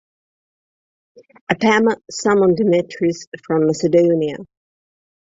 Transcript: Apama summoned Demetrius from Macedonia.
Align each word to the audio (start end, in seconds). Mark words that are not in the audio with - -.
Apama 1.51 1.95
summoned 2.09 2.57
Demetrius 2.57 3.27
from 3.43 3.67
Macedonia. 3.67 4.37